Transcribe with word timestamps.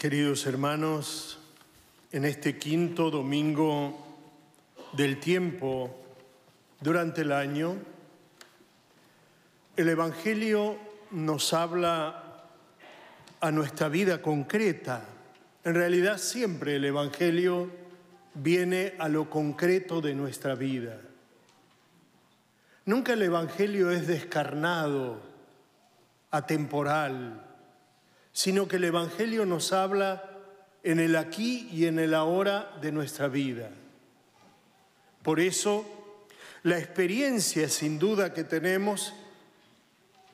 Queridos 0.00 0.46
hermanos, 0.46 1.38
en 2.10 2.24
este 2.24 2.56
quinto 2.56 3.10
domingo 3.10 4.16
del 4.94 5.20
tiempo 5.20 5.94
durante 6.80 7.20
el 7.20 7.32
año, 7.32 7.76
el 9.76 9.88
Evangelio 9.90 10.78
nos 11.10 11.52
habla 11.52 12.46
a 13.40 13.50
nuestra 13.50 13.90
vida 13.90 14.22
concreta. 14.22 15.04
En 15.64 15.74
realidad 15.74 16.16
siempre 16.16 16.76
el 16.76 16.86
Evangelio 16.86 17.68
viene 18.32 18.94
a 18.98 19.06
lo 19.06 19.28
concreto 19.28 20.00
de 20.00 20.14
nuestra 20.14 20.54
vida. 20.54 20.98
Nunca 22.86 23.12
el 23.12 23.20
Evangelio 23.20 23.90
es 23.90 24.06
descarnado, 24.06 25.20
atemporal, 26.30 27.49
sino 28.32 28.68
que 28.68 28.76
el 28.76 28.84
Evangelio 28.84 29.46
nos 29.46 29.72
habla 29.72 30.30
en 30.82 31.00
el 31.00 31.16
aquí 31.16 31.68
y 31.72 31.86
en 31.86 31.98
el 31.98 32.14
ahora 32.14 32.76
de 32.80 32.92
nuestra 32.92 33.28
vida. 33.28 33.70
Por 35.22 35.40
eso, 35.40 35.84
la 36.62 36.78
experiencia 36.78 37.68
sin 37.68 37.98
duda 37.98 38.32
que 38.32 38.44
tenemos, 38.44 39.12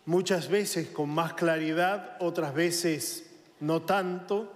muchas 0.05 0.49
veces 0.49 0.89
con 0.89 1.11
más 1.11 1.35
claridad, 1.35 2.17
otras 2.21 2.55
veces 2.55 3.31
no 3.61 3.83
tanto, 3.83 4.53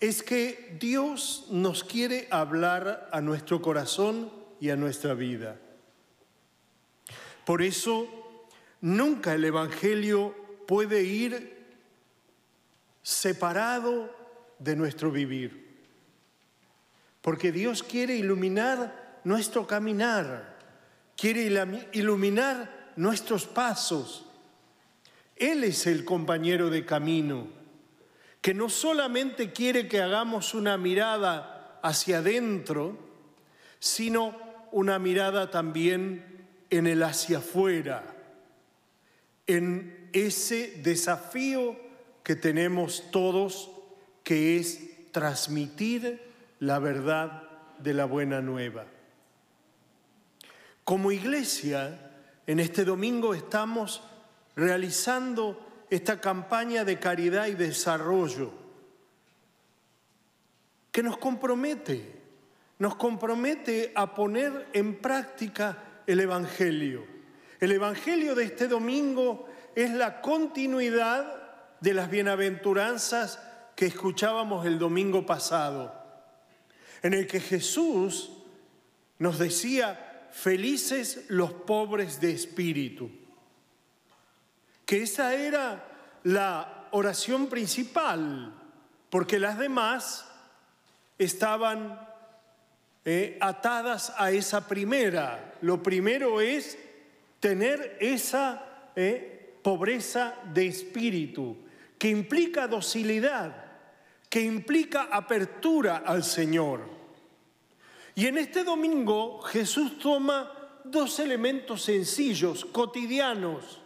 es 0.00 0.22
que 0.22 0.76
Dios 0.80 1.46
nos 1.50 1.84
quiere 1.84 2.28
hablar 2.30 3.08
a 3.12 3.20
nuestro 3.20 3.62
corazón 3.62 4.30
y 4.60 4.70
a 4.70 4.76
nuestra 4.76 5.14
vida. 5.14 5.56
Por 7.44 7.62
eso, 7.62 8.08
nunca 8.80 9.34
el 9.34 9.44
Evangelio 9.44 10.45
puede 10.66 11.02
ir 11.02 11.56
separado 13.02 14.14
de 14.58 14.76
nuestro 14.76 15.10
vivir. 15.10 15.66
Porque 17.22 17.52
Dios 17.52 17.82
quiere 17.82 18.16
iluminar 18.16 19.20
nuestro 19.24 19.66
caminar, 19.66 20.56
quiere 21.16 21.50
iluminar 21.92 22.92
nuestros 22.96 23.46
pasos. 23.46 24.26
Él 25.36 25.64
es 25.64 25.86
el 25.86 26.04
compañero 26.04 26.70
de 26.70 26.84
camino, 26.84 27.48
que 28.40 28.54
no 28.54 28.68
solamente 28.68 29.52
quiere 29.52 29.88
que 29.88 30.00
hagamos 30.00 30.54
una 30.54 30.76
mirada 30.78 31.80
hacia 31.82 32.18
adentro, 32.18 32.96
sino 33.78 34.36
una 34.72 34.98
mirada 34.98 35.50
también 35.50 36.46
en 36.70 36.86
el 36.86 37.02
hacia 37.02 37.38
afuera, 37.38 38.04
en 39.46 40.05
ese 40.16 40.80
desafío 40.82 41.76
que 42.22 42.36
tenemos 42.36 43.10
todos, 43.10 43.70
que 44.24 44.56
es 44.56 45.12
transmitir 45.12 46.22
la 46.58 46.78
verdad 46.78 47.42
de 47.78 47.92
la 47.92 48.06
buena 48.06 48.40
nueva. 48.40 48.86
Como 50.84 51.12
iglesia, 51.12 52.12
en 52.46 52.60
este 52.60 52.84
domingo 52.84 53.34
estamos 53.34 54.02
realizando 54.54 55.84
esta 55.90 56.20
campaña 56.20 56.84
de 56.84 56.98
caridad 56.98 57.46
y 57.46 57.54
desarrollo 57.54 58.52
que 60.90 61.02
nos 61.02 61.18
compromete, 61.18 62.10
nos 62.78 62.94
compromete 62.96 63.92
a 63.94 64.14
poner 64.14 64.68
en 64.72 64.96
práctica 64.96 66.02
el 66.06 66.20
Evangelio. 66.20 67.04
El 67.60 67.72
Evangelio 67.72 68.34
de 68.34 68.44
este 68.44 68.66
domingo 68.66 69.46
es 69.76 69.90
la 69.90 70.22
continuidad 70.22 71.36
de 71.80 71.92
las 71.94 72.10
bienaventuranzas 72.10 73.38
que 73.76 73.86
escuchábamos 73.86 74.64
el 74.64 74.78
domingo 74.78 75.26
pasado, 75.26 75.94
en 77.02 77.12
el 77.12 77.26
que 77.26 77.40
Jesús 77.40 78.32
nos 79.18 79.38
decía, 79.38 80.28
felices 80.32 81.26
los 81.28 81.52
pobres 81.52 82.20
de 82.22 82.32
espíritu, 82.32 83.10
que 84.86 85.02
esa 85.02 85.34
era 85.34 85.84
la 86.24 86.88
oración 86.92 87.48
principal, 87.48 88.54
porque 89.10 89.38
las 89.38 89.58
demás 89.58 90.26
estaban 91.18 92.00
eh, 93.04 93.36
atadas 93.42 94.14
a 94.16 94.30
esa 94.30 94.66
primera. 94.66 95.54
Lo 95.60 95.82
primero 95.82 96.40
es 96.40 96.78
tener 97.40 97.98
esa 98.00 98.64
eh, 98.96 99.35
pobreza 99.66 100.36
de 100.54 100.68
espíritu, 100.68 101.56
que 101.98 102.08
implica 102.08 102.68
docilidad, 102.68 103.52
que 104.30 104.40
implica 104.40 105.08
apertura 105.10 106.04
al 106.06 106.22
Señor. 106.22 106.88
Y 108.14 108.28
en 108.28 108.38
este 108.38 108.62
domingo 108.62 109.42
Jesús 109.42 109.98
toma 109.98 110.52
dos 110.84 111.18
elementos 111.18 111.82
sencillos, 111.82 112.64
cotidianos, 112.64 113.80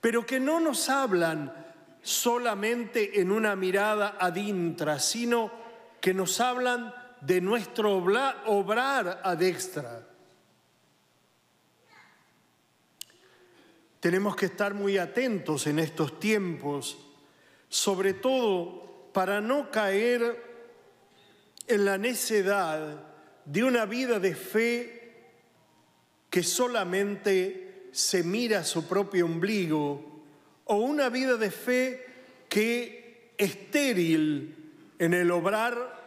pero 0.00 0.24
que 0.24 0.40
no 0.40 0.58
nos 0.58 0.88
hablan 0.88 1.52
solamente 2.00 3.20
en 3.20 3.32
una 3.32 3.54
mirada 3.56 4.16
adintra, 4.18 5.00
sino 5.00 5.52
que 6.00 6.14
nos 6.14 6.40
hablan 6.40 6.94
de 7.20 7.42
nuestro 7.42 7.94
obrar 8.46 9.20
adextra. 9.22 10.09
Tenemos 14.00 14.34
que 14.34 14.46
estar 14.46 14.74
muy 14.74 14.98
atentos 14.98 15.66
en 15.66 15.78
estos 15.78 16.18
tiempos, 16.18 16.98
sobre 17.68 18.14
todo 18.14 19.10
para 19.12 19.40
no 19.40 19.70
caer 19.70 20.42
en 21.66 21.84
la 21.84 21.98
necedad 21.98 23.04
de 23.44 23.64
una 23.64 23.84
vida 23.84 24.18
de 24.18 24.34
fe 24.34 25.00
que 26.30 26.42
solamente 26.42 27.90
se 27.92 28.22
mira 28.22 28.60
a 28.60 28.64
su 28.64 28.86
propio 28.86 29.26
ombligo 29.26 30.24
o 30.64 30.76
una 30.76 31.08
vida 31.08 31.36
de 31.36 31.50
fe 31.50 32.06
que 32.48 33.34
estéril 33.36 34.94
en 34.98 35.14
el 35.14 35.30
obrar 35.30 36.00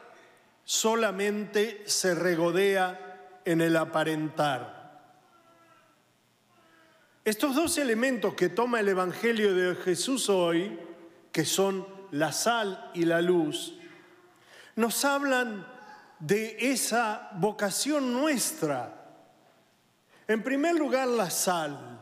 solamente 0.64 1.84
se 1.86 2.16
regodea 2.16 3.42
en 3.46 3.62
el 3.62 3.76
aparentar. 3.76 4.83
Estos 7.26 7.56
dos 7.56 7.78
elementos 7.78 8.34
que 8.34 8.50
toma 8.50 8.82
el 8.82 8.90
Evangelio 8.90 9.56
de 9.56 9.76
Jesús 9.76 10.28
hoy, 10.28 10.78
que 11.32 11.46
son 11.46 11.88
la 12.12 12.34
sal 12.34 12.92
y 12.94 13.06
la 13.06 13.22
luz, 13.22 13.76
nos 14.76 15.06
hablan 15.06 15.66
de 16.20 16.58
esa 16.60 17.30
vocación 17.36 18.12
nuestra. 18.12 19.10
En 20.28 20.44
primer 20.44 20.76
lugar, 20.76 21.08
la 21.08 21.30
sal. 21.30 22.02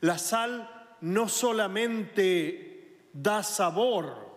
La 0.00 0.18
sal 0.18 0.98
no 1.00 1.26
solamente 1.26 3.08
da 3.14 3.42
sabor, 3.42 4.36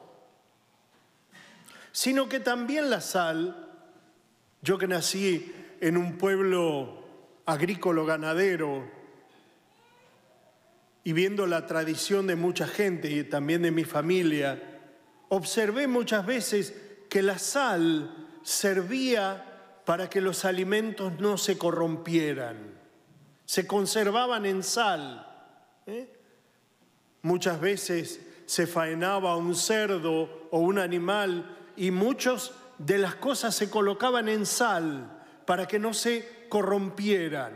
sino 1.91 2.29
que 2.29 2.39
también 2.39 2.89
la 2.89 3.01
sal, 3.01 3.67
yo 4.61 4.77
que 4.77 4.87
nací 4.87 5.53
en 5.81 5.97
un 5.97 6.17
pueblo 6.17 7.03
agrícola 7.45 8.03
ganadero, 8.03 8.98
y 11.09 11.13
viendo 11.13 11.47
la 11.47 11.65
tradición 11.65 12.27
de 12.27 12.35
mucha 12.35 12.67
gente 12.67 13.09
y 13.09 13.23
también 13.23 13.63
de 13.63 13.71
mi 13.71 13.83
familia, 13.83 14.61
observé 15.29 15.87
muchas 15.87 16.23
veces 16.23 16.71
que 17.09 17.23
la 17.23 17.39
sal 17.39 18.27
servía 18.43 19.81
para 19.87 20.07
que 20.07 20.21
los 20.21 20.45
alimentos 20.45 21.13
no 21.19 21.39
se 21.39 21.57
corrompieran, 21.57 22.57
se 23.43 23.65
conservaban 23.65 24.45
en 24.45 24.61
sal. 24.61 25.25
¿eh? 25.87 26.15
Muchas 27.23 27.59
veces 27.59 28.19
se 28.45 28.67
faenaba 28.67 29.35
un 29.35 29.55
cerdo 29.55 30.47
o 30.51 30.59
un 30.59 30.77
animal 30.77 31.57
y 31.75 31.89
muchas 31.89 32.51
de 32.77 32.99
las 32.99 33.15
cosas 33.15 33.55
se 33.55 33.71
colocaban 33.71 34.29
en 34.29 34.45
sal 34.45 35.23
para 35.47 35.67
que 35.67 35.79
no 35.79 35.91
se 35.91 36.45
corrompieran. 36.49 37.53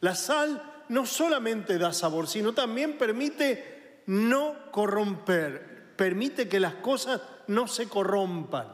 La 0.00 0.16
sal 0.16 0.67
no 0.88 1.06
solamente 1.06 1.78
da 1.78 1.92
sabor, 1.92 2.26
sino 2.26 2.52
también 2.54 2.96
permite 2.96 4.02
no 4.06 4.70
corromper, 4.70 5.94
permite 5.96 6.48
que 6.48 6.60
las 6.60 6.74
cosas 6.74 7.20
no 7.48 7.68
se 7.68 7.88
corrompan. 7.88 8.66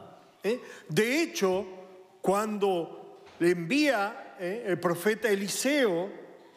¿eh? 0.43 0.61
De 0.87 1.21
hecho, 1.21 1.65
cuando 2.21 3.23
le 3.39 3.51
envía 3.51 4.35
¿eh? 4.39 4.63
el 4.67 4.79
profeta 4.79 5.29
Eliseo 5.29 6.09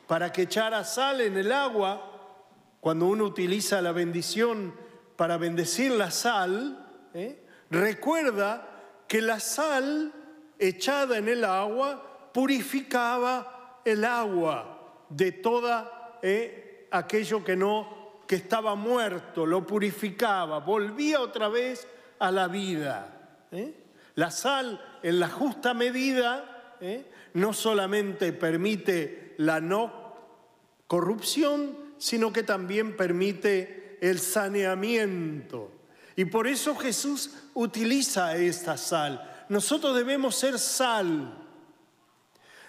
para 0.07 0.33
que 0.33 0.43
echara 0.43 0.85
sal 0.85 1.21
en 1.21 1.37
el 1.37 1.53
agua, 1.53 2.05
cuando 2.81 3.07
uno 3.07 3.25
utiliza 3.25 3.83
la 3.83 3.93
bendición 3.93 4.75
para 5.17 5.37
bendecir 5.37 5.91
la 5.91 6.11
sal, 6.11 6.87
¿eh? 7.15 7.45
recuerda 7.71 8.67
que 9.09 9.21
la 9.21 9.41
sal 9.41 10.13
echada 10.59 11.19
en 11.19 11.29
el 11.29 11.45
agua 11.45 12.31
purificaba 12.33 13.81
el 13.85 14.05
agua 14.05 14.78
de 15.09 15.33
todo 15.33 16.19
eh, 16.23 16.89
aquello 16.91 17.45
que 17.45 17.57
no 17.57 17.99
que 18.29 18.37
estaba 18.37 18.75
muerto, 18.75 19.47
lo 19.47 19.67
purificaba, 19.67 20.59
volvía 20.59 21.21
otra 21.21 21.49
vez 21.49 21.89
a 22.19 22.31
la 22.31 22.47
vida. 22.47 23.47
¿eh? 23.51 23.75
La 24.17 24.31
sal 24.31 24.99
en 25.03 25.19
la 25.19 25.31
justa 25.31 25.73
medida 25.73 26.77
¿eh? 26.81 27.11
no 27.33 27.55
solamente 27.55 28.35
permite 28.35 29.35
la 29.39 29.61
no 29.61 30.15
corrupción, 30.87 31.75
sino 31.97 32.31
que 32.31 32.43
también 32.43 32.99
permite 32.99 33.99
el 34.03 34.19
saneamiento. 34.19 35.73
Y 36.15 36.27
por 36.27 36.47
eso 36.47 36.77
Jesús 36.77 37.31
utiliza 37.55 38.37
esta 38.37 38.77
sal. 38.77 39.45
Nosotros 39.49 39.97
debemos 39.97 40.35
ser 40.35 40.59
sal. 40.59 41.48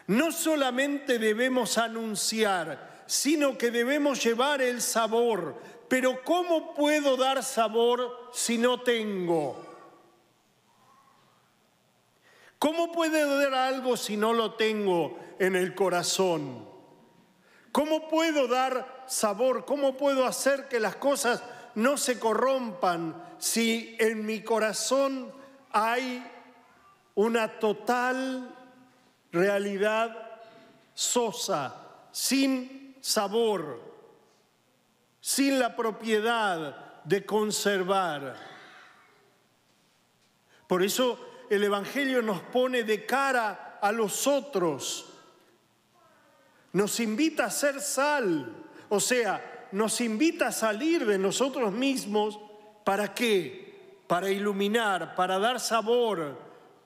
No 0.09 0.31
solamente 0.31 1.19
debemos 1.19 1.77
anunciar, 1.77 3.03
sino 3.05 3.59
que 3.59 3.69
debemos 3.69 4.23
llevar 4.23 4.59
el 4.59 4.81
sabor. 4.81 5.61
Pero 5.87 6.23
¿cómo 6.23 6.73
puedo 6.73 7.15
dar 7.15 7.43
sabor 7.43 8.31
si 8.33 8.57
no 8.57 8.81
tengo? 8.81 9.63
¿Cómo 12.57 12.91
puedo 12.91 13.37
dar 13.37 13.53
algo 13.53 13.95
si 13.95 14.17
no 14.17 14.33
lo 14.33 14.55
tengo 14.55 15.15
en 15.37 15.55
el 15.55 15.75
corazón? 15.75 16.67
¿Cómo 17.71 18.07
puedo 18.07 18.47
dar 18.47 19.03
sabor? 19.05 19.63
¿Cómo 19.63 19.95
puedo 19.95 20.25
hacer 20.25 20.67
que 20.67 20.79
las 20.79 20.95
cosas 20.95 21.43
no 21.75 21.97
se 21.97 22.17
corrompan 22.17 23.15
si 23.37 23.95
en 23.99 24.25
mi 24.25 24.41
corazón 24.41 25.31
hay 25.71 26.25
una 27.13 27.59
total 27.59 28.55
realidad 29.31 30.15
sosa, 30.93 31.75
sin 32.11 32.95
sabor, 33.01 33.81
sin 35.19 35.59
la 35.59 35.75
propiedad 35.75 37.03
de 37.03 37.25
conservar? 37.25 38.35
Por 40.67 40.83
eso 40.83 41.45
el 41.49 41.63
Evangelio 41.63 42.21
nos 42.21 42.41
pone 42.41 42.83
de 42.83 43.05
cara 43.05 43.79
a 43.81 43.91
los 43.91 44.27
otros 44.27 45.09
nos 46.73 46.99
invita 46.99 47.45
a 47.45 47.51
ser 47.51 47.81
sal, 47.81 48.53
o 48.89 48.99
sea, 48.99 49.67
nos 49.71 50.01
invita 50.01 50.47
a 50.47 50.51
salir 50.51 51.05
de 51.05 51.17
nosotros 51.17 51.71
mismos. 51.71 52.39
¿Para 52.83 53.13
qué? 53.13 53.97
Para 54.07 54.29
iluminar, 54.29 55.15
para 55.15 55.39
dar 55.39 55.59
sabor, 55.59 56.37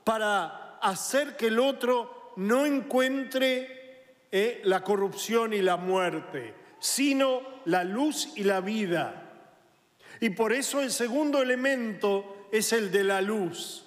para 0.04 0.78
hacer 0.82 1.36
que 1.36 1.48
el 1.48 1.60
otro 1.60 2.23
no 2.38 2.66
encuentre 2.66 3.84
eh, 4.32 4.62
la 4.64 4.84
corrupción 4.84 5.54
y 5.54 5.62
la 5.62 5.78
muerte, 5.78 6.54
sino 6.80 7.42
la 7.66 7.84
luz 7.84 8.34
y 8.36 8.44
la 8.44 8.62
vida. 8.62 9.32
Y 10.20 10.32
por 10.32 10.54
eso 10.54 10.82
el 10.82 10.92
segundo 10.92 11.42
elemento 11.42 12.48
es 12.52 12.74
el 12.74 12.92
de 12.92 13.04
la 13.04 13.22
luz. 13.22 13.86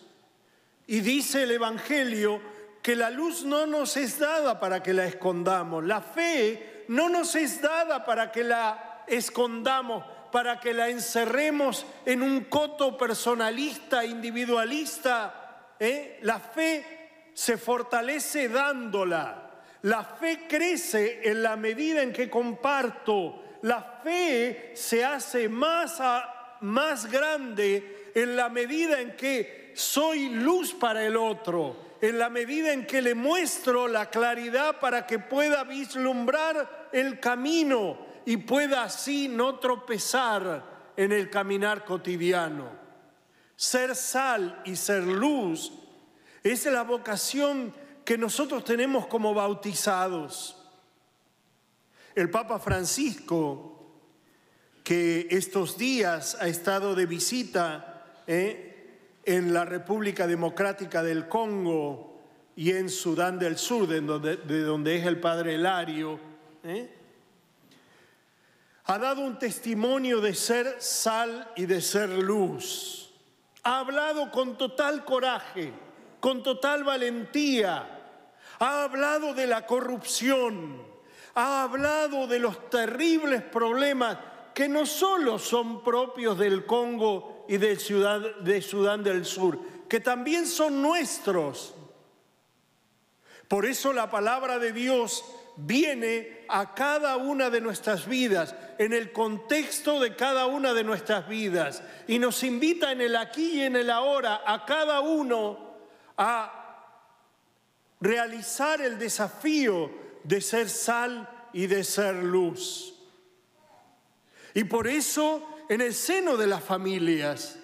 Y 0.87 1.01
dice 1.01 1.43
el 1.43 1.51
Evangelio 1.53 2.41
que 2.83 2.95
la 2.95 3.11
luz 3.11 3.45
no 3.45 3.67
nos 3.67 3.97
es 3.97 4.19
dada 4.19 4.61
para 4.61 4.83
que 4.83 4.93
la 4.93 5.07
escondamos. 5.07 5.85
La 5.85 6.01
fe 6.01 6.85
no 6.89 7.09
nos 7.09 7.35
es 7.35 7.61
dada 7.61 8.05
para 8.05 8.31
que 8.31 8.45
la 8.45 9.03
escondamos, 9.09 10.05
para 10.31 10.61
que 10.61 10.73
la 10.73 10.89
encerremos 10.89 11.85
en 12.05 12.23
un 12.23 12.45
coto 12.45 12.97
personalista, 12.97 14.05
individualista. 14.05 15.73
¿eh? 15.81 16.21
La 16.23 16.39
fe 16.39 16.96
se 17.37 17.59
fortalece 17.59 18.49
dándola. 18.49 19.51
La 19.83 20.03
fe 20.03 20.47
crece 20.49 21.21
en 21.23 21.43
la 21.43 21.55
medida 21.55 22.03
en 22.03 22.11
que 22.11 22.31
comparto. 22.31 23.43
La 23.61 24.01
fe 24.03 24.73
se 24.75 25.05
hace 25.05 25.47
más, 25.47 26.01
más 26.63 27.11
grande 27.13 28.11
en 28.15 28.37
la 28.37 28.49
medida 28.49 29.03
en 29.03 29.17
que 29.17 29.73
soy 29.75 30.31
luz 30.31 30.73
para 30.73 31.05
el 31.05 31.15
otro 31.15 31.85
en 32.01 32.19
la 32.19 32.29
medida 32.29 32.73
en 32.73 32.87
que 32.87 33.01
le 33.01 33.15
muestro 33.15 33.89
la 33.89 34.11
claridad 34.11 34.79
para 34.81 35.07
que 35.07 35.19
pueda 35.19 35.65
vislumbrar 35.65 36.89
el 36.93 37.19
camino 37.21 37.99
y 38.27 38.37
pueda 38.37 38.85
así 38.85 39.29
no 39.29 39.59
tropezar 39.59 40.93
en 40.97 41.13
el 41.13 41.31
caminar 41.31 41.85
cotidiano. 41.85 42.69
Ser 43.57 43.97
sal 43.97 44.61
y 44.67 44.77
ser 44.77 45.05
luz 45.05 45.86
es 46.53 46.65
la 46.67 46.83
vocación 46.83 47.75
que 48.05 48.19
nosotros 48.19 48.65
tenemos 48.65 49.07
como 49.07 49.35
bautizados. 49.35 50.63
El 52.15 52.31
Papa 52.31 52.59
Francisco, 52.59 53.77
que 54.85 55.27
estos 55.31 55.77
días 55.77 56.37
ha 56.41 56.49
estado 56.49 56.95
de 56.95 57.07
visita, 57.07 58.05
¿eh? 58.27 58.67
en 59.25 59.53
la 59.53 59.65
República 59.65 60.27
Democrática 60.27 61.03
del 61.03 61.29
Congo 61.29 62.21
y 62.55 62.71
en 62.71 62.89
Sudán 62.89 63.39
del 63.39 63.59
Sur, 63.59 63.89
de 63.89 64.01
donde, 64.01 64.97
es 64.97 65.05
el 65.05 65.21
padre 65.21 65.57
Elario, 65.57 66.19
¿eh? 66.63 66.89
ha 68.85 68.99
dado 68.99 69.23
un 69.23 69.39
testimonio 69.39 70.21
de 70.21 70.33
ser 70.33 70.77
sal 70.79 71.51
y 71.57 71.67
de 71.67 71.81
ser 71.81 72.09
luz. 72.09 73.13
Ha 73.65 73.81
hablado 73.81 74.31
con 74.31 74.57
total 74.57 75.05
coraje, 75.05 75.73
con 76.21 76.43
total 76.43 76.85
valentía. 76.85 77.93
Ha 78.59 78.85
hablado 78.85 79.35
de 79.35 79.47
la 79.47 79.67
corrupción. 79.67 80.83
Ha 81.35 81.63
hablado 81.63 82.27
de 82.27 82.39
los 82.39 82.71
terribles 82.71 83.43
problemas 83.43 84.19
que 84.55 84.69
no 84.69 84.87
solo 84.87 85.39
son 85.39 85.85
propios 85.85 86.39
del 86.39 86.65
Congo, 86.65 87.37
y 87.49 87.59
de, 87.59 87.77
Ciudad, 87.77 88.37
de 88.37 88.63
Sudán 88.63 89.03
del 89.03 89.25
Sur, 89.25 89.59
que 89.89 90.01
también 90.01 90.47
son 90.47 90.83
nuestros. 90.83 91.75
Por 93.49 93.67
eso 93.67 93.93
la 93.93 94.11
palabra 94.11 94.59
de 94.59 94.73
Dios 94.73 95.25
viene 95.57 96.45
a 96.49 96.75
cada 96.75 97.17
una 97.17 97.51
de 97.51 97.61
nuestras 97.61 98.07
vidas, 98.07 98.55
en 98.79 98.93
el 98.93 99.13
contexto 99.13 100.01
de 100.01 100.17
cada 100.17 100.47
una 100.47 100.75
de 100.75 100.85
nuestras 100.85 101.29
vidas, 101.29 101.83
y 102.09 102.19
nos 102.19 102.43
invita 102.43 102.93
en 102.93 103.01
el 103.01 103.17
aquí 103.17 103.61
y 103.61 103.63
en 103.63 103.77
el 103.77 103.91
ahora 103.91 104.43
a 104.45 104.65
cada 104.65 105.01
uno 105.01 105.66
a 106.17 106.63
realizar 108.01 108.81
el 108.81 108.99
desafío 108.99 109.91
de 110.25 110.41
ser 110.41 110.69
sal 110.69 111.49
y 111.53 111.67
de 111.67 111.85
ser 111.85 112.15
luz. 112.17 112.95
Y 114.55 114.65
por 114.65 114.87
eso 114.87 115.57
en 115.69 115.81
el 115.81 115.95
seno 115.95 116.37
de 116.37 116.47
las 116.47 116.63
familias. 116.63 117.59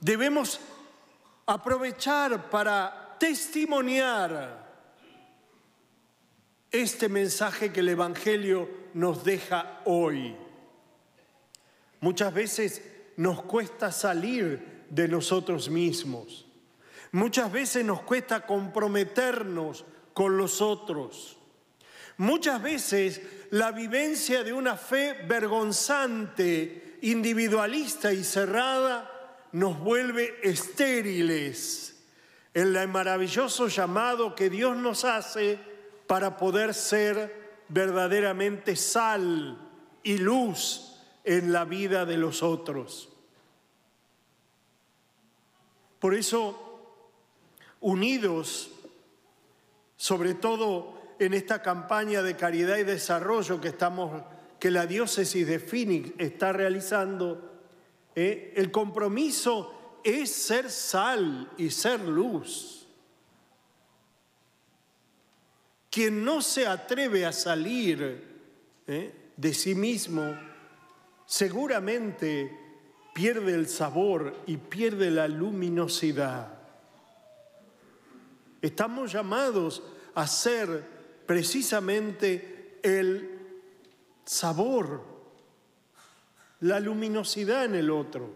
Debemos 0.00 0.60
aprovechar 1.46 2.48
para 2.50 3.16
testimoniar 3.18 4.68
este 6.70 7.08
mensaje 7.08 7.72
que 7.72 7.80
el 7.80 7.88
Evangelio 7.90 8.68
nos 8.94 9.24
deja 9.24 9.80
hoy. 9.84 10.36
Muchas 12.00 12.32
veces 12.32 12.82
nos 13.16 13.42
cuesta 13.42 13.92
salir 13.92 14.86
de 14.88 15.08
nosotros 15.08 15.68
mismos. 15.68 16.46
Muchas 17.12 17.50
veces 17.50 17.84
nos 17.84 18.02
cuesta 18.02 18.46
comprometernos 18.46 19.84
con 20.14 20.36
los 20.36 20.60
otros. 20.60 21.36
Muchas 22.18 22.62
veces 22.62 23.22
la 23.50 23.72
vivencia 23.72 24.44
de 24.44 24.52
una 24.52 24.76
fe 24.76 25.24
vergonzante 25.26 26.98
individualista 27.02 28.12
y 28.12 28.22
cerrada 28.22 29.10
nos 29.52 29.78
vuelve 29.80 30.38
estériles 30.42 32.04
en 32.52 32.76
el 32.76 32.88
maravilloso 32.88 33.68
llamado 33.68 34.34
que 34.34 34.50
Dios 34.50 34.76
nos 34.76 35.04
hace 35.04 35.58
para 36.06 36.36
poder 36.36 36.74
ser 36.74 37.64
verdaderamente 37.68 38.76
sal 38.76 39.58
y 40.02 40.18
luz 40.18 40.96
en 41.24 41.52
la 41.52 41.64
vida 41.64 42.04
de 42.04 42.16
los 42.16 42.42
otros. 42.42 43.08
Por 45.98 46.14
eso, 46.14 46.69
unidos, 47.80 48.70
sobre 49.96 50.34
todo 50.34 51.00
en 51.18 51.34
esta 51.34 51.62
campaña 51.62 52.22
de 52.22 52.36
caridad 52.36 52.78
y 52.78 52.84
desarrollo 52.84 53.60
que 53.60 53.68
estamos 53.68 54.22
que 54.60 54.70
la 54.70 54.86
diócesis 54.86 55.46
de 55.46 55.58
Phoenix 55.58 56.12
está 56.18 56.52
realizando, 56.52 57.50
eh, 58.14 58.52
el 58.56 58.70
compromiso 58.70 60.00
es 60.04 60.30
ser 60.30 60.70
sal 60.70 61.50
y 61.56 61.70
ser 61.70 62.00
luz. 62.00 62.86
Quien 65.90 66.24
no 66.24 66.42
se 66.42 66.66
atreve 66.66 67.24
a 67.24 67.32
salir 67.32 68.22
eh, 68.86 69.32
de 69.36 69.54
sí 69.54 69.74
mismo, 69.74 70.38
seguramente 71.26 72.56
pierde 73.14 73.54
el 73.54 73.66
sabor 73.66 74.36
y 74.46 74.58
pierde 74.58 75.10
la 75.10 75.26
luminosidad. 75.26 76.59
Estamos 78.62 79.12
llamados 79.12 79.82
a 80.14 80.26
ser 80.26 80.84
precisamente 81.26 82.78
el 82.82 83.38
sabor. 84.24 85.08
la 86.60 86.78
luminosidad 86.78 87.64
en 87.64 87.74
el 87.74 87.90
otro. 87.90 88.34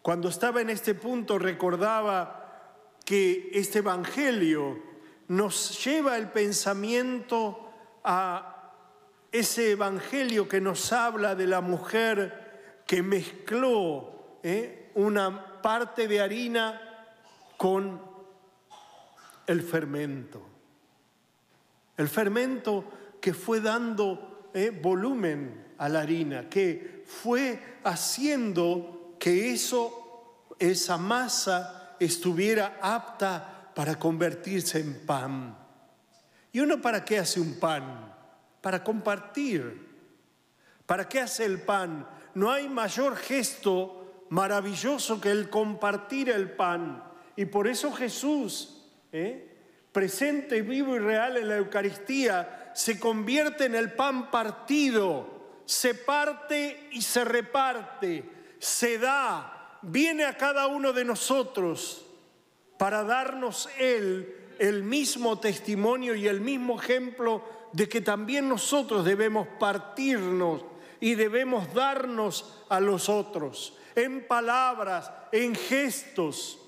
Cuando 0.00 0.30
estaba 0.30 0.62
en 0.62 0.70
este 0.70 0.94
punto 0.94 1.38
recordaba 1.38 2.96
que 3.04 3.50
este 3.52 3.80
Evangelio 3.80 4.78
nos 5.28 5.84
lleva 5.84 6.16
el 6.16 6.30
pensamiento 6.30 7.70
a 8.02 8.72
ese 9.30 9.72
Evangelio 9.72 10.48
que 10.48 10.62
nos 10.62 10.92
habla 10.94 11.34
de 11.34 11.46
la 11.46 11.60
mujer 11.60 12.82
que 12.86 13.02
mezcló 13.02 14.38
¿eh? 14.42 14.90
una 14.94 15.60
parte 15.60 16.08
de 16.08 16.20
harina 16.20 16.80
con 17.56 18.09
el 19.50 19.62
fermento. 19.62 20.40
El 21.96 22.08
fermento 22.08 22.84
que 23.20 23.34
fue 23.34 23.60
dando 23.60 24.48
¿eh? 24.54 24.70
volumen 24.70 25.74
a 25.78 25.88
la 25.88 26.02
harina, 26.02 26.48
que 26.48 27.02
fue 27.04 27.78
haciendo 27.82 29.16
que 29.18 29.52
eso, 29.52 30.46
esa 30.56 30.96
masa 30.98 31.96
estuviera 31.98 32.78
apta 32.80 33.72
para 33.74 33.98
convertirse 33.98 34.78
en 34.78 35.04
pan. 35.04 35.58
¿Y 36.52 36.60
uno 36.60 36.80
para 36.80 37.04
qué 37.04 37.18
hace 37.18 37.40
un 37.40 37.58
pan? 37.58 38.14
Para 38.60 38.84
compartir. 38.84 39.88
¿Para 40.86 41.08
qué 41.08 41.18
hace 41.18 41.44
el 41.44 41.60
pan? 41.60 42.06
No 42.34 42.52
hay 42.52 42.68
mayor 42.68 43.16
gesto 43.16 44.26
maravilloso 44.28 45.20
que 45.20 45.32
el 45.32 45.50
compartir 45.50 46.30
el 46.30 46.52
pan. 46.52 47.02
Y 47.34 47.46
por 47.46 47.66
eso 47.66 47.90
Jesús, 47.92 48.79
¿eh? 49.12 49.48
presente, 49.92 50.62
vivo 50.62 50.96
y 50.96 50.98
real 50.98 51.36
en 51.36 51.48
la 51.48 51.56
Eucaristía, 51.56 52.72
se 52.74 52.98
convierte 52.98 53.64
en 53.64 53.74
el 53.74 53.92
pan 53.92 54.30
partido 54.30 55.40
se 55.70 55.94
parte 55.94 56.88
y 56.90 57.00
se 57.00 57.24
reparte, 57.24 58.24
se 58.58 58.98
da, 58.98 59.78
viene 59.82 60.24
a 60.24 60.36
cada 60.36 60.66
uno 60.66 60.92
de 60.92 61.04
nosotros 61.04 62.04
para 62.76 63.04
darnos 63.04 63.68
Él 63.78 64.34
el 64.58 64.82
mismo 64.82 65.38
testimonio 65.38 66.16
y 66.16 66.26
el 66.26 66.40
mismo 66.40 66.80
ejemplo 66.80 67.44
de 67.72 67.88
que 67.88 68.00
también 68.00 68.48
nosotros 68.48 69.04
debemos 69.04 69.46
partirnos 69.60 70.64
y 70.98 71.14
debemos 71.14 71.72
darnos 71.72 72.64
a 72.68 72.80
los 72.80 73.08
otros, 73.08 73.78
en 73.94 74.26
palabras, 74.26 75.12
en 75.30 75.54
gestos. 75.54 76.58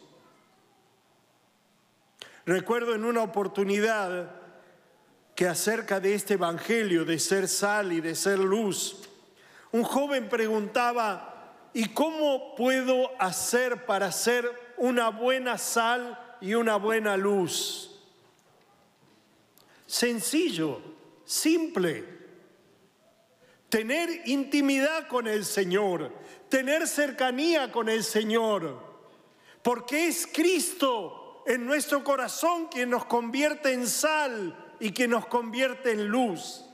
Recuerdo 2.45 2.95
en 2.95 3.05
una 3.05 3.23
oportunidad 3.23 4.31
que 5.35 5.47
acerca 5.47 6.01
de 6.01 6.15
este 6.15 6.35
Evangelio 6.35 7.05
de 7.05 7.19
ser 7.19 7.49
sal 7.49 7.93
y 7.93 8.01
de 8.01 8.15
ser 8.15 8.39
luz, 8.39 9.09
un 9.71 9.85
joven 9.85 10.29
preguntaba, 10.29 11.69
¿y 11.73 11.89
cómo 11.91 12.55
puedo 12.57 13.11
hacer 13.21 13.87
para 13.87 14.11
ser 14.11 14.51
una 14.77 15.09
buena 15.09 15.57
sal 15.57 16.37
y 16.41 16.55
una 16.55 16.77
buena 16.77 17.17
luz? 17.17 18.01
Sencillo, 19.87 20.81
simple. 21.25 22.05
Tener 23.69 24.09
intimidad 24.27 25.07
con 25.07 25.29
el 25.29 25.45
Señor, 25.45 26.13
tener 26.49 26.89
cercanía 26.89 27.71
con 27.71 27.89
el 27.89 28.03
Señor, 28.03 28.83
porque 29.63 30.09
es 30.09 30.27
Cristo 30.27 31.22
en 31.47 31.67
nuestro 31.67 32.03
corazón 32.05 32.69
quien 32.69 32.91
nos 32.91 33.05
convierte 33.05 33.73
en 33.73 33.87
sal 33.87 34.75
y 34.81 34.93
que 34.93 35.09
nos 35.09 35.27
convierte 35.27 35.93
en 35.93 36.09
luz. 36.09 36.65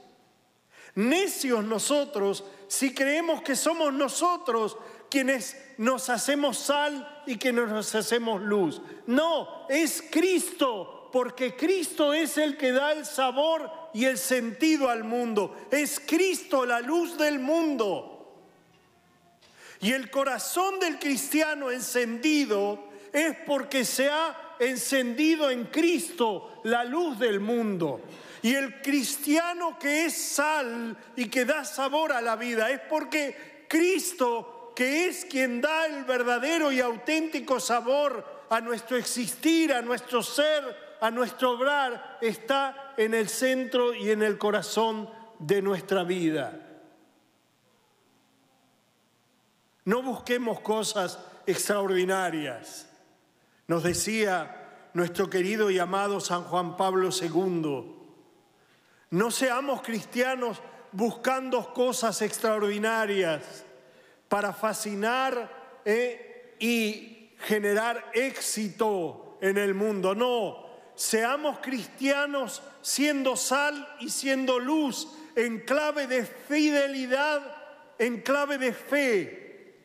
Necios 0.95 1.65
nosotros 1.65 2.45
si 2.69 2.95
creemos 2.95 3.43
que 3.43 3.57
somos 3.57 3.93
nosotros 3.93 4.77
quienes 5.11 5.57
nos 5.79 6.11
hacemos 6.11 6.59
sal 6.59 7.23
y 7.27 7.37
que 7.37 7.53
nos 7.53 7.95
hacemos 7.95 8.43
luz. 8.43 8.83
No, 9.07 9.67
es 9.69 10.03
Cristo, 10.11 11.09
porque 11.13 11.57
Cristo 11.57 12.13
es 12.13 12.37
el 12.37 12.57
que 12.57 12.73
da 12.73 12.93
el 12.93 13.07
sabor 13.07 13.71
y 13.95 14.05
el 14.05 14.19
sentido 14.19 14.91
al 14.91 15.05
mundo. 15.05 15.57
Es 15.71 16.01
Cristo 16.01 16.67
la 16.67 16.81
luz 16.81 17.17
del 17.17 17.39
mundo. 17.39 18.15
Y 19.81 19.93
el 19.93 20.11
corazón 20.11 20.79
del 20.81 20.99
cristiano 20.99 21.71
encendido 21.71 22.89
es 23.13 23.37
porque 23.47 23.85
se 23.85 24.11
ha 24.11 24.48
encendido 24.59 25.51
en 25.51 25.65
Cristo 25.67 26.61
la 26.65 26.85
luz 26.85 27.19
del 27.19 27.41
mundo. 27.41 28.01
Y 28.43 28.55
el 28.55 28.81
cristiano 28.81 29.79
que 29.79 30.07
es 30.07 30.17
sal 30.17 30.97
y 31.17 31.29
que 31.29 31.45
da 31.45 31.65
sabor 31.65 32.13
a 32.13 32.21
la 32.21 32.37
vida 32.37 32.71
es 32.71 32.81
porque 32.89 33.67
Cristo, 33.69 34.73
que 34.75 35.07
es 35.07 35.25
quien 35.25 35.61
da 35.61 35.87
el 35.87 36.05
verdadero 36.05 36.71
y 36.71 36.81
auténtico 36.81 37.59
sabor 37.61 38.47
a 38.51 38.61
nuestro 38.61 38.97
existir, 38.97 39.73
a 39.73 39.83
nuestro 39.83 40.23
ser, 40.23 40.63
a 41.01 41.11
nuestro 41.11 41.53
obrar, 41.53 42.19
está 42.21 42.95
en 42.97 43.15
el 43.15 43.29
centro 43.29 43.95
y 43.95 44.11
en 44.11 44.23
el 44.23 44.39
corazón 44.39 45.11
de 45.39 45.63
nuestra 45.63 46.05
vida. 46.05 46.65
No 49.85 50.03
busquemos 50.03 50.61
cosas 50.61 51.19
extraordinarias. 51.47 52.88
Nos 53.69 53.83
decía 53.83 54.91
nuestro 54.95 55.29
querido 55.29 55.71
y 55.71 55.79
amado 55.79 56.21
San 56.21 56.45
Juan 56.45 56.79
Pablo 56.79 57.11
II, 57.13 57.97
no 59.11 59.31
seamos 59.31 59.83
cristianos 59.83 60.63
buscando 60.91 61.75
cosas 61.75 62.23
extraordinarias 62.23 63.67
para 64.27 64.55
fascinar 64.55 65.83
eh, 65.85 66.57
y 66.59 67.33
generar 67.41 68.11
éxito 68.15 69.37
en 69.43 69.59
el 69.59 69.75
mundo. 69.75 70.15
No, 70.15 70.67
seamos 70.95 71.59
cristianos 71.59 72.63
siendo 72.81 73.37
sal 73.37 73.97
y 74.01 74.09
siendo 74.09 74.59
luz 74.59 75.09
en 75.37 75.61
clave 75.61 76.07
de 76.07 76.25
fidelidad, 76.25 77.43
en 77.99 78.23
clave 78.23 78.57
de 78.57 78.73
fe, 78.73 79.77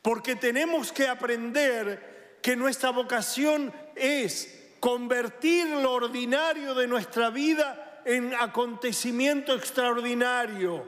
porque 0.00 0.36
tenemos 0.36 0.92
que 0.92 1.08
aprender 1.08 2.11
que 2.42 2.56
nuestra 2.56 2.90
vocación 2.90 3.72
es 3.94 4.74
convertir 4.80 5.68
lo 5.68 5.92
ordinario 5.92 6.74
de 6.74 6.88
nuestra 6.88 7.30
vida 7.30 8.02
en 8.04 8.34
acontecimiento 8.34 9.54
extraordinario, 9.54 10.84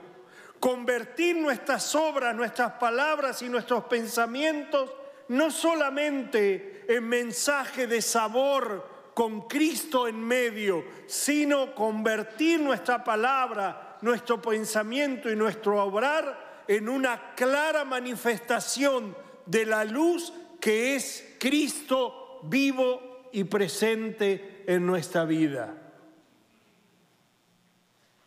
convertir 0.59 1.37
nuestras 1.37 1.95
obras, 1.95 2.35
nuestras 2.35 2.73
palabras 2.73 3.41
y 3.43 3.49
nuestros 3.49 3.85
pensamientos 3.85 4.91
no 5.29 5.51
solamente 5.51 6.85
en 6.89 7.09
mensaje 7.09 7.87
de 7.87 8.03
sabor 8.03 9.13
con 9.15 9.43
Cristo 9.43 10.09
en 10.09 10.21
medio, 10.21 10.85
sino 11.07 11.73
convertir 11.75 12.61
nuestra 12.61 13.05
palabra, 13.05 13.97
nuestro 14.03 14.43
pensamiento 14.43 15.31
y 15.31 15.37
nuestro 15.37 15.83
obrar 15.83 16.65
en 16.67 16.89
una 16.89 17.35
clara 17.35 17.85
manifestación 17.85 19.17
de 19.47 19.67
la 19.67 19.85
luz 19.85 20.33
que 20.65 20.97
es 20.97 21.37
Cristo 21.39 22.41
vivo 22.45 23.29
y 23.33 23.45
presente 23.45 24.65
en 24.67 24.87
nuestra 24.87 25.27
vida. 25.27 25.75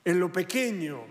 En 0.06 0.20
lo 0.20 0.32
pequeño, 0.32 1.04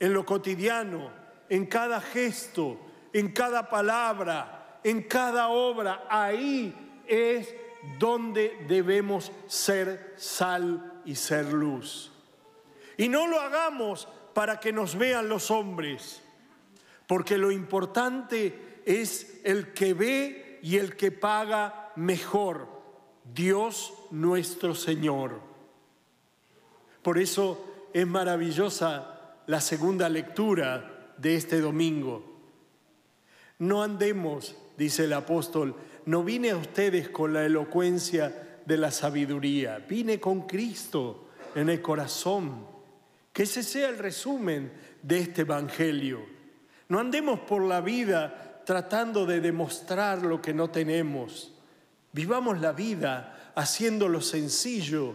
en 0.00 0.14
lo 0.14 0.24
cotidiano, 0.24 1.12
en 1.50 1.66
cada 1.66 2.00
gesto, 2.00 2.80
en 3.12 3.34
cada 3.34 3.68
palabra, 3.68 4.80
en 4.82 5.02
cada 5.02 5.48
obra, 5.48 6.06
ahí 6.08 6.74
es 7.06 7.54
donde 7.98 8.64
debemos 8.66 9.30
ser 9.48 10.14
sal 10.16 11.02
y 11.04 11.16
ser 11.16 11.52
luz. 11.52 12.10
Y 12.96 13.10
no 13.10 13.26
lo 13.26 13.38
hagamos 13.42 14.08
para 14.32 14.58
que 14.58 14.72
nos 14.72 14.96
vean 14.96 15.28
los 15.28 15.50
hombres, 15.50 16.22
porque 17.06 17.36
lo 17.36 17.52
importante 17.52 18.80
es 18.86 19.42
el 19.44 19.74
que 19.74 19.92
ve 19.92 20.45
y 20.66 20.78
el 20.78 20.96
que 20.96 21.12
paga 21.12 21.92
mejor, 21.94 22.66
Dios 23.32 23.94
nuestro 24.10 24.74
Señor. 24.74 25.40
Por 27.02 27.18
eso 27.18 27.88
es 27.94 28.04
maravillosa 28.04 29.36
la 29.46 29.60
segunda 29.60 30.08
lectura 30.08 31.12
de 31.18 31.36
este 31.36 31.60
domingo. 31.60 32.40
No 33.60 33.80
andemos, 33.80 34.56
dice 34.76 35.04
el 35.04 35.12
apóstol, 35.12 35.76
no 36.04 36.24
vine 36.24 36.50
a 36.50 36.56
ustedes 36.56 37.10
con 37.10 37.32
la 37.32 37.46
elocuencia 37.46 38.58
de 38.66 38.76
la 38.76 38.90
sabiduría, 38.90 39.78
vine 39.88 40.18
con 40.18 40.48
Cristo 40.48 41.28
en 41.54 41.68
el 41.68 41.80
corazón. 41.80 42.66
Que 43.32 43.44
ese 43.44 43.62
sea 43.62 43.88
el 43.88 43.98
resumen 43.98 44.72
de 45.00 45.20
este 45.20 45.42
Evangelio. 45.42 46.26
No 46.88 46.98
andemos 46.98 47.38
por 47.38 47.62
la 47.62 47.80
vida 47.80 48.45
tratando 48.66 49.26
de 49.26 49.40
demostrar 49.40 50.22
lo 50.22 50.42
que 50.42 50.52
no 50.52 50.68
tenemos. 50.68 51.52
Vivamos 52.10 52.60
la 52.60 52.72
vida 52.72 53.52
haciéndolo 53.54 54.20
sencillo 54.20 55.14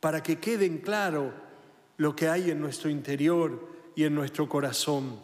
para 0.00 0.22
que 0.22 0.38
quede 0.38 0.82
claro 0.82 1.32
lo 1.96 2.14
que 2.14 2.28
hay 2.28 2.50
en 2.50 2.60
nuestro 2.60 2.90
interior 2.90 3.72
y 3.96 4.04
en 4.04 4.14
nuestro 4.14 4.50
corazón. 4.50 5.18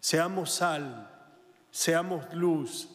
Seamos 0.00 0.50
sal, 0.50 1.10
seamos 1.70 2.32
luz, 2.32 2.88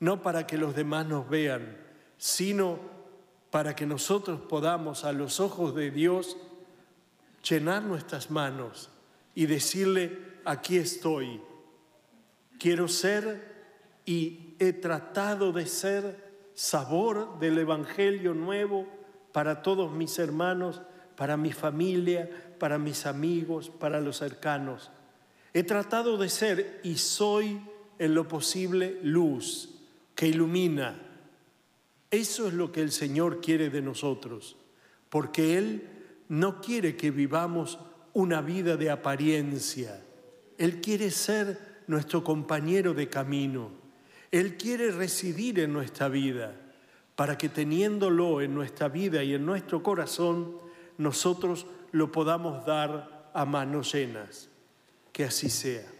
no 0.00 0.22
para 0.22 0.46
que 0.46 0.56
los 0.56 0.74
demás 0.74 1.04
nos 1.04 1.28
vean, 1.28 1.76
sino 2.16 2.78
para 3.50 3.76
que 3.76 3.84
nosotros 3.84 4.40
podamos 4.48 5.04
a 5.04 5.12
los 5.12 5.40
ojos 5.40 5.74
de 5.74 5.90
Dios 5.90 6.38
llenar 7.46 7.82
nuestras 7.82 8.30
manos 8.30 8.88
y 9.34 9.44
decirle, 9.44 10.40
aquí 10.46 10.78
estoy, 10.78 11.42
quiero 12.64 12.88
ser 12.88 13.42
y 14.06 14.54
he 14.58 14.72
tratado 14.72 15.52
de 15.52 15.66
ser 15.66 16.48
sabor 16.54 17.38
del 17.38 17.58
Evangelio 17.58 18.32
nuevo 18.32 18.86
para 19.32 19.60
todos 19.60 19.92
mis 19.92 20.18
hermanos, 20.18 20.80
para 21.14 21.36
mi 21.36 21.52
familia, 21.52 22.30
para 22.58 22.78
mis 22.78 23.04
amigos, 23.04 23.68
para 23.68 24.00
los 24.00 24.16
cercanos. 24.16 24.90
He 25.52 25.62
tratado 25.62 26.16
de 26.16 26.30
ser 26.30 26.80
y 26.82 26.96
soy 26.96 27.60
en 27.98 28.14
lo 28.14 28.26
posible 28.28 28.98
luz 29.02 29.68
que 30.14 30.28
ilumina. 30.28 30.98
Eso 32.10 32.48
es 32.48 32.54
lo 32.54 32.72
que 32.72 32.80
el 32.80 32.92
Señor 32.92 33.42
quiere 33.42 33.68
de 33.68 33.82
nosotros, 33.82 34.56
porque 35.10 35.58
Él 35.58 35.86
no 36.30 36.62
quiere 36.62 36.96
que 36.96 37.10
vivamos 37.10 37.78
una 38.14 38.40
vida 38.40 38.78
de 38.78 38.88
apariencia. 38.88 40.02
Él 40.56 40.80
quiere 40.80 41.10
ser 41.10 41.73
nuestro 41.86 42.24
compañero 42.24 42.94
de 42.94 43.08
camino. 43.08 43.70
Él 44.30 44.56
quiere 44.56 44.90
residir 44.90 45.60
en 45.60 45.72
nuestra 45.72 46.08
vida 46.08 46.54
para 47.16 47.38
que 47.38 47.48
teniéndolo 47.48 48.40
en 48.40 48.54
nuestra 48.54 48.88
vida 48.88 49.22
y 49.22 49.34
en 49.34 49.46
nuestro 49.46 49.82
corazón, 49.82 50.56
nosotros 50.98 51.66
lo 51.92 52.10
podamos 52.10 52.66
dar 52.66 53.30
a 53.32 53.44
manos 53.44 53.92
llenas. 53.94 54.48
Que 55.12 55.24
así 55.24 55.48
sea. 55.48 55.93